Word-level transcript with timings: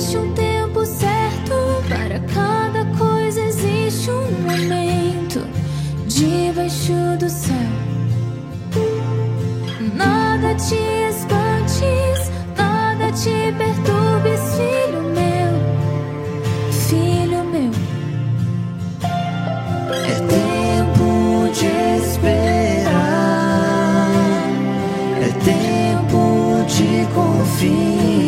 Existe 0.00 0.16
um 0.16 0.32
tempo 0.32 0.86
certo 0.86 1.54
para 1.86 2.18
cada 2.32 2.86
coisa, 2.96 3.38
existe 3.38 4.10
um 4.10 4.30
momento 4.48 5.46
debaixo 6.06 7.18
do 7.18 7.28
céu. 7.28 7.54
Nada 9.94 10.54
te 10.54 10.74
espantes, 11.10 12.30
nada 12.56 13.12
te 13.12 13.52
perturbes, 13.58 14.40
filho 14.56 15.02
meu, 15.12 15.52
filho 16.72 17.44
meu. 17.44 17.70
É 20.06 20.14
tempo 20.30 21.52
de 21.52 21.66
esperar, 22.06 22.90
é 25.20 25.28
tempo 25.44 26.64
de 26.66 27.06
confiar. 27.14 28.19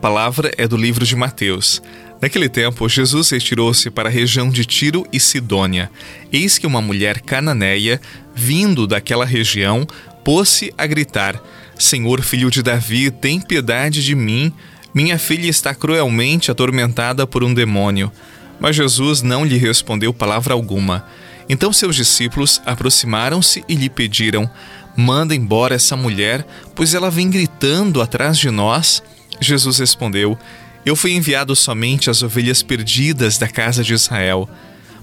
Palavra 0.00 0.52
é 0.56 0.68
do 0.68 0.76
livro 0.76 1.04
de 1.04 1.16
Mateus. 1.16 1.82
Naquele 2.20 2.48
tempo, 2.48 2.88
Jesus 2.88 3.30
retirou-se 3.30 3.90
para 3.90 4.08
a 4.08 4.12
região 4.12 4.48
de 4.48 4.64
Tiro 4.64 5.06
e 5.12 5.18
Sidônia. 5.20 5.90
Eis 6.32 6.58
que 6.58 6.66
uma 6.66 6.80
mulher 6.80 7.20
cananeia, 7.20 8.00
vindo 8.34 8.86
daquela 8.86 9.24
região, 9.24 9.86
pôs-se 10.24 10.72
a 10.76 10.86
gritar: 10.86 11.40
Senhor, 11.78 12.22
filho 12.22 12.50
de 12.50 12.62
Davi, 12.62 13.10
tem 13.10 13.40
piedade 13.40 14.04
de 14.04 14.14
mim. 14.14 14.52
Minha 14.94 15.18
filha 15.18 15.48
está 15.48 15.74
cruelmente 15.74 16.50
atormentada 16.50 17.26
por 17.26 17.44
um 17.44 17.52
demônio. 17.52 18.10
Mas 18.58 18.76
Jesus 18.76 19.20
não 19.20 19.44
lhe 19.44 19.58
respondeu 19.58 20.12
palavra 20.14 20.54
alguma. 20.54 21.06
Então 21.48 21.72
seus 21.72 21.94
discípulos 21.94 22.60
aproximaram-se 22.64 23.62
e 23.68 23.74
lhe 23.74 23.90
pediram: 23.90 24.50
Manda 24.96 25.34
embora 25.34 25.74
essa 25.74 25.96
mulher, 25.96 26.46
pois 26.74 26.94
ela 26.94 27.10
vem 27.10 27.28
gritando 27.28 28.00
atrás 28.00 28.38
de 28.38 28.50
nós. 28.50 29.02
Jesus 29.40 29.78
respondeu: 29.78 30.38
eu 30.86 30.94
fui 30.94 31.14
enviado 31.14 31.56
somente 31.56 32.08
às 32.08 32.22
ovelhas 32.22 32.62
perdidas 32.62 33.38
da 33.38 33.48
casa 33.48 33.82
de 33.82 33.92
Israel. 33.92 34.48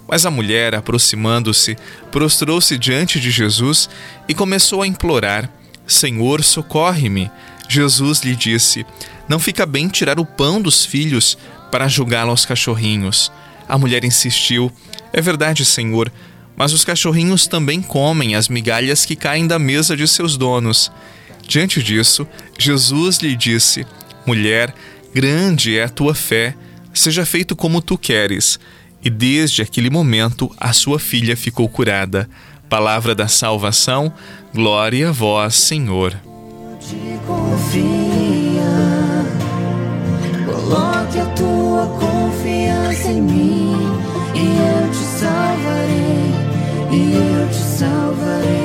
Mas 0.07 0.25
a 0.25 0.31
mulher, 0.31 0.73
aproximando-se, 0.73 1.77
prostrou-se 2.09 2.77
diante 2.77 3.19
de 3.19 3.29
Jesus 3.29 3.89
e 4.25 4.33
começou 4.33 4.81
a 4.81 4.87
implorar: 4.87 5.51
Senhor, 5.85 6.41
socorre-me. 6.41 7.29
Jesus 7.67 8.21
lhe 8.21 8.33
disse: 8.33 8.85
Não 9.27 9.39
fica 9.39 9.65
bem 9.65 9.89
tirar 9.89 10.21
o 10.21 10.25
pão 10.25 10.61
dos 10.61 10.85
filhos 10.85 11.37
para 11.69 11.89
jogá-lo 11.89 12.29
aos 12.29 12.45
cachorrinhos. 12.45 13.29
A 13.67 13.77
mulher 13.77 14.05
insistiu: 14.05 14.71
É 15.11 15.19
verdade, 15.19 15.65
Senhor, 15.65 16.09
mas 16.55 16.71
os 16.71 16.85
cachorrinhos 16.85 17.45
também 17.45 17.81
comem 17.81 18.35
as 18.35 18.47
migalhas 18.47 19.03
que 19.03 19.17
caem 19.17 19.45
da 19.47 19.59
mesa 19.59 19.97
de 19.97 20.07
seus 20.07 20.37
donos. 20.37 20.89
Diante 21.45 21.83
disso, 21.83 22.25
Jesus 22.57 23.17
lhe 23.17 23.35
disse: 23.35 23.85
Mulher, 24.25 24.73
Grande 25.13 25.77
é 25.77 25.83
a 25.83 25.89
tua 25.89 26.15
fé, 26.15 26.55
seja 26.91 27.23
feito 27.23 27.55
como 27.55 27.81
tu 27.81 27.97
queres. 27.99 28.59
E 29.03 29.09
desde 29.09 29.61
aquele 29.61 29.89
momento 29.89 30.49
a 30.59 30.73
sua 30.73 30.97
filha 30.97 31.37
ficou 31.37 31.69
curada. 31.69 32.27
Palavra 32.67 33.13
da 33.13 33.27
salvação, 33.27 34.11
glória 34.53 35.09
a 35.09 35.11
vós, 35.11 35.53
Senhor. 35.53 36.15
Coloque 40.45 41.19
a 41.19 41.25
tua 41.35 41.85
confiança 41.99 43.11
em 43.11 43.21
mim 43.21 43.75
e 44.33 44.39
eu 44.39 44.89
te 44.89 45.19
salvarei, 45.19 46.33
e 46.91 47.13
eu 47.13 47.49
te 47.49 47.77
salvarei. 47.77 48.62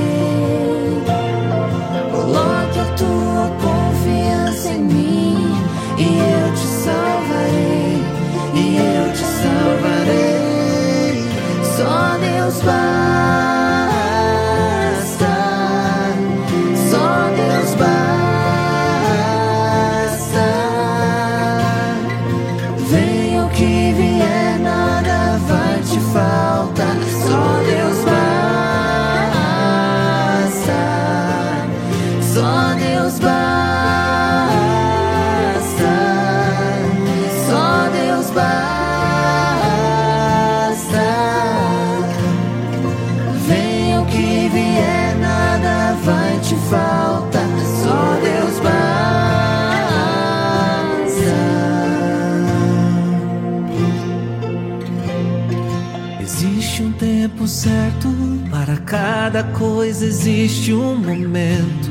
Certo, 57.48 58.08
para 58.50 58.76
cada 58.76 59.42
coisa 59.42 60.04
existe 60.04 60.72
um 60.72 60.94
momento 60.96 61.87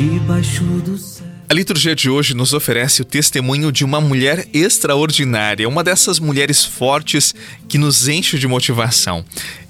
debaixo 0.00 0.64
do 0.64 0.96
céu. 0.96 1.26
A 1.46 1.52
liturgia 1.52 1.94
de 1.94 2.08
hoje 2.08 2.32
nos 2.32 2.54
oferece 2.54 3.02
o 3.02 3.04
testemunho 3.04 3.70
de 3.70 3.84
uma 3.84 4.00
mulher 4.00 4.48
extraordinária, 4.54 5.68
uma 5.68 5.84
dessas 5.84 6.18
mulheres 6.18 6.64
fortes 6.64 7.34
que 7.68 7.76
nos 7.76 8.08
enche 8.08 8.38
de 8.38 8.46
motivação. 8.46 9.22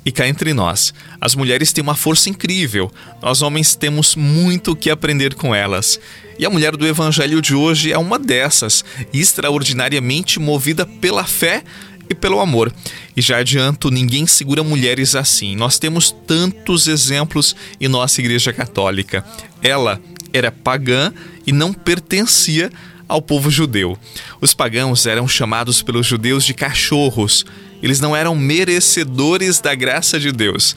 E 0.05 0.13
cá 0.13 0.29
entre 0.29 0.53
nós, 0.55 0.95
as 1.21 1.35
mulheres 1.35 1.73
têm 1.73 1.83
uma 1.83 1.97
força 1.97 2.31
incrível, 2.31 2.93
nós 3.21 3.43
homens 3.43 3.75
temos 3.75 4.15
muito 4.15 4.73
o 4.73 4.77
que 4.77 4.91
aprender 4.91 5.35
com 5.35 5.53
elas. 5.53 5.99
E 6.39 6.47
a 6.47 6.51
mulher 6.51 6.77
do 6.77 6.87
evangelho 6.87 7.43
de 7.43 7.55
hoje 7.55 7.93
é 7.93 7.99
uma 7.99 8.19
dessas, 8.19 8.85
extraordinariamente 9.13 10.39
movida 10.39 10.87
pela 10.87 11.25
fé 11.25 11.65
e 12.11 12.15
pelo 12.15 12.41
amor. 12.41 12.73
E 13.17 13.23
já 13.23 13.39
adianto, 13.39 13.91
ninguém 13.91 14.27
segura 14.27 14.63
mulheres 14.63 15.15
assim. 15.15 15.57
Nós 15.57 15.79
temos 15.79 16.15
tantos 16.27 16.87
exemplos 16.89 17.57
em 17.81 17.89
nossa 17.89 18.21
Igreja 18.21 18.53
Católica. 18.53 19.25
Ela 19.63 20.01
era 20.33 20.53
pagã 20.53 21.13
e 21.47 21.53
não 21.53 21.73
pertencia 21.73 22.71
ao 23.09 23.21
povo 23.21 23.51
judeu. 23.51 23.99
Os 24.41 24.55
pagãos 24.55 25.07
eram 25.07 25.27
chamados 25.27 25.83
pelos 25.83 26.07
judeus 26.07 26.45
de 26.45 26.55
cachorros. 26.55 27.45
Eles 27.83 28.01
não 28.01 28.15
eram 28.15 28.37
merecedores 28.37 29.61
da 29.61 29.75
graça 29.75 30.21
de 30.21 30.31
Deus. 30.31 30.77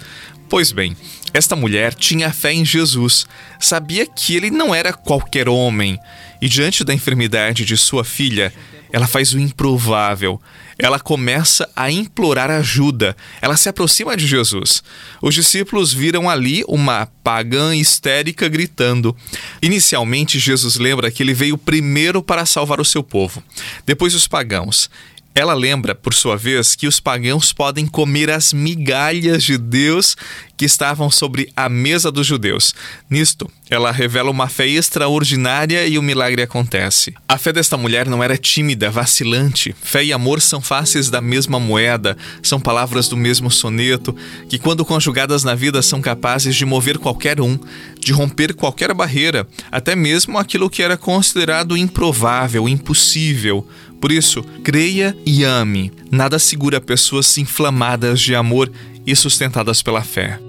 Pois 0.49 0.71
bem, 0.71 0.95
esta 1.33 1.55
mulher 1.55 1.93
tinha 1.93 2.31
fé 2.31 2.53
em 2.53 2.63
Jesus, 2.63 3.25
sabia 3.59 4.05
que 4.05 4.35
ele 4.35 4.51
não 4.51 4.73
era 4.73 4.93
qualquer 4.93 5.49
homem, 5.49 5.99
e 6.39 6.47
diante 6.47 6.83
da 6.83 6.93
enfermidade 6.93 7.65
de 7.65 7.75
sua 7.75 8.03
filha, 8.03 8.53
ela 8.93 9.07
faz 9.07 9.33
o 9.33 9.39
improvável. 9.39 10.39
Ela 10.77 10.99
começa 10.99 11.67
a 11.75 11.89
implorar 11.89 12.51
ajuda. 12.51 13.17
Ela 13.41 13.57
se 13.57 13.67
aproxima 13.67 14.15
de 14.15 14.27
Jesus. 14.27 14.83
Os 15.19 15.33
discípulos 15.33 15.91
viram 15.91 16.29
ali 16.29 16.63
uma 16.67 17.07
pagã 17.23 17.75
histérica 17.75 18.47
gritando. 18.47 19.15
Inicialmente, 19.63 20.37
Jesus 20.37 20.75
lembra 20.75 21.09
que 21.09 21.23
ele 21.23 21.33
veio 21.33 21.57
primeiro 21.57 22.21
para 22.21 22.45
salvar 22.45 22.79
o 22.79 22.85
seu 22.85 23.01
povo, 23.01 23.43
depois 23.83 24.13
os 24.13 24.27
pagãos. 24.27 24.91
Ela 25.35 25.55
lembra, 25.55 25.95
por 25.95 26.13
sua 26.13 26.37
vez, 26.37 26.75
que 26.75 26.87
os 26.87 26.99
pagãos 26.99 27.51
podem 27.51 27.87
comer 27.87 28.29
as 28.29 28.53
migalhas 28.53 29.43
de 29.43 29.57
Deus 29.57 30.15
que 30.55 30.65
estavam 30.65 31.09
sobre 31.09 31.51
a 31.55 31.67
mesa 31.67 32.11
dos 32.11 32.27
judeus. 32.27 32.75
Nisto, 33.09 33.49
ela 33.67 33.91
revela 33.91 34.29
uma 34.29 34.47
fé 34.47 34.67
extraordinária 34.67 35.87
e 35.87 35.97
o 35.97 36.03
milagre 36.03 36.43
acontece. 36.43 37.15
A 37.27 37.39
fé 37.39 37.51
desta 37.51 37.75
mulher 37.75 38.07
não 38.07 38.23
era 38.23 38.37
tímida, 38.37 38.91
vacilante. 38.91 39.75
Fé 39.81 40.03
e 40.03 40.13
amor 40.13 40.39
são 40.39 40.61
faces 40.61 41.09
da 41.09 41.19
mesma 41.19 41.59
moeda, 41.59 42.15
são 42.43 42.59
palavras 42.59 43.07
do 43.09 43.17
mesmo 43.17 43.49
soneto, 43.49 44.15
que, 44.47 44.59
quando 44.59 44.85
conjugadas 44.85 45.43
na 45.43 45.55
vida, 45.55 45.81
são 45.81 45.99
capazes 45.99 46.55
de 46.55 46.65
mover 46.65 46.99
qualquer 46.99 47.41
um, 47.41 47.57
de 47.99 48.13
romper 48.13 48.53
qualquer 48.53 48.93
barreira, 48.93 49.47
até 49.71 49.95
mesmo 49.95 50.37
aquilo 50.37 50.69
que 50.69 50.83
era 50.83 50.95
considerado 50.95 51.75
improvável, 51.75 52.69
impossível. 52.69 53.67
Por 54.03 54.11
isso, 54.11 54.43
creia 54.65 55.15
e 55.25 55.45
ame. 55.45 55.89
Nada 56.11 56.37
segura 56.37 56.81
pessoas 56.81 57.37
inflamadas 57.37 58.19
de 58.19 58.35
amor 58.35 58.69
e 59.07 59.15
sustentadas 59.15 59.81
pela 59.81 60.01
fé. 60.01 60.41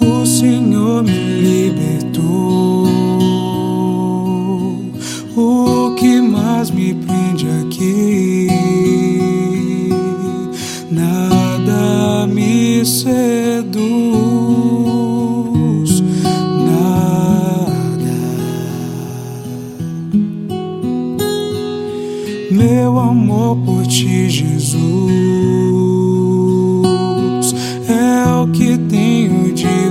O 0.00 0.24
Senhor 0.24 1.02
me 1.02 1.12
libertou. 1.12 2.83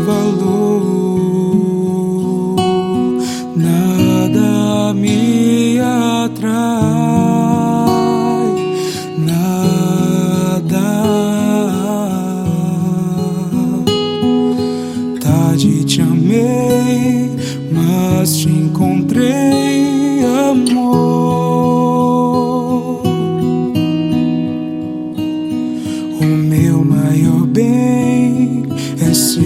Valor. 0.06 0.82
Nada 3.56 4.94
me 4.94 5.80
atrai, 5.80 6.44
nada. 9.18 10.90
Tarde 15.22 15.86
te 15.86 16.02
amei, 16.02 17.32
mas 17.72 18.38
te 18.38 18.50
encontrei, 18.50 19.43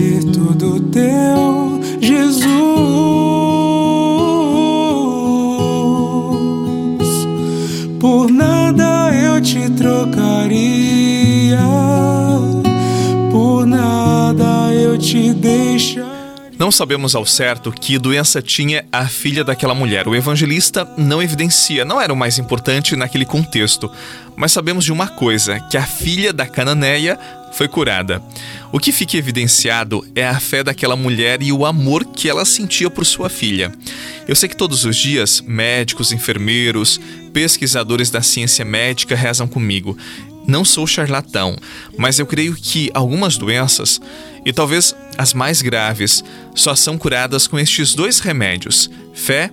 ser 0.08 0.24
todo 0.32 0.80
teu, 0.80 1.82
Jesus. 2.00 2.48
Por 8.00 8.32
nada 8.32 9.14
eu 9.14 9.42
te 9.42 9.70
trocaria, 9.72 11.60
por 13.32 13.66
nada 13.66 14.74
eu 14.74 14.98
te 14.98 15.34
deixaria. 15.34 16.08
Não 16.58 16.72
sabemos 16.72 17.14
ao 17.14 17.26
certo 17.26 17.72
que 17.72 18.00
doença 18.00 18.42
tinha 18.42 18.84
a 18.92 19.06
filha 19.08 19.44
daquela 19.44 19.76
mulher. 19.76 20.08
O 20.08 20.16
evangelista 20.16 20.90
não 20.98 21.22
evidencia, 21.22 21.86
não 21.86 22.02
era 22.02 22.12
o 22.12 22.16
mais 22.16 22.40
importante 22.40 22.96
naquele 22.96 23.26
contexto. 23.26 23.92
Mas 24.36 24.52
sabemos 24.54 24.84
de 24.84 24.92
uma 24.92 25.08
coisa: 25.08 25.60
que 25.60 25.78
a 25.78 25.84
filha 25.84 26.34
da 26.34 26.48
cananeia 26.48 27.20
foi 27.52 27.68
curada. 27.68 28.22
O 28.72 28.80
que 28.80 28.92
fica 28.92 29.16
evidenciado 29.16 30.06
é 30.14 30.28
a 30.28 30.40
fé 30.40 30.64
daquela 30.64 30.96
mulher 30.96 31.42
e 31.42 31.52
o 31.52 31.66
amor 31.66 32.04
que 32.06 32.30
ela 32.30 32.44
sentia 32.44 32.90
por 32.90 33.06
sua 33.06 33.30
filha. 33.30 33.72
Eu 34.28 34.36
sei 34.36 34.50
que 34.50 34.58
todos 34.58 34.84
os 34.84 34.96
dias 34.96 35.42
médicos, 35.42 36.12
enfermeiros, 36.12 37.00
pesquisadores 37.32 38.10
da 38.10 38.22
ciência 38.22 38.66
médica 38.66 39.16
rezam 39.16 39.48
comigo. 39.48 39.98
Não 40.46 40.64
sou 40.64 40.86
charlatão, 40.86 41.58
mas 41.98 42.20
eu 42.20 42.26
creio 42.26 42.56
que 42.56 42.90
algumas 42.94 43.38
doenças, 43.38 44.00
e 44.46 44.54
talvez 44.54 44.96
as 45.18 45.34
mais 45.34 45.62
graves, 45.62 46.24
só 46.56 46.74
são 46.76 46.98
curadas 46.98 47.48
com 47.48 47.60
estes 47.60 47.94
dois 47.94 48.20
remédios: 48.20 48.90
fé 49.14 49.50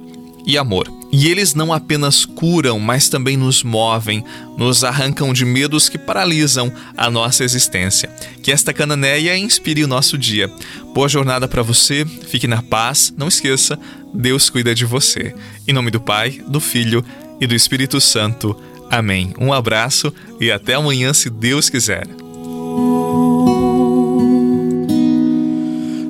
e 0.46 0.56
amor. 0.58 1.03
E 1.16 1.28
eles 1.28 1.54
não 1.54 1.72
apenas 1.72 2.24
curam, 2.24 2.80
mas 2.80 3.08
também 3.08 3.36
nos 3.36 3.62
movem, 3.62 4.24
nos 4.58 4.82
arrancam 4.82 5.32
de 5.32 5.44
medos 5.44 5.88
que 5.88 5.96
paralisam 5.96 6.72
a 6.96 7.08
nossa 7.08 7.44
existência. 7.44 8.10
Que 8.42 8.50
esta 8.50 8.72
cananeia 8.72 9.38
inspire 9.38 9.84
o 9.84 9.86
nosso 9.86 10.18
dia. 10.18 10.50
Boa 10.92 11.08
jornada 11.08 11.46
para 11.46 11.62
você, 11.62 12.04
fique 12.04 12.48
na 12.48 12.60
paz, 12.62 13.14
não 13.16 13.28
esqueça, 13.28 13.78
Deus 14.12 14.50
cuida 14.50 14.74
de 14.74 14.84
você. 14.84 15.32
Em 15.68 15.72
nome 15.72 15.92
do 15.92 16.00
Pai, 16.00 16.42
do 16.48 16.58
Filho 16.58 17.04
e 17.40 17.46
do 17.46 17.54
Espírito 17.54 18.00
Santo. 18.00 18.60
Amém. 18.90 19.32
Um 19.38 19.52
abraço 19.52 20.12
e 20.40 20.50
até 20.50 20.74
amanhã, 20.74 21.14
se 21.14 21.30
Deus 21.30 21.70
quiser. 21.70 22.08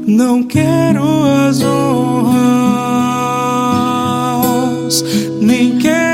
Não 0.07 0.43
quero 0.45 1.25
as 1.47 1.61
honras, 1.61 2.94
nem 5.41 5.79
quero 5.79 6.14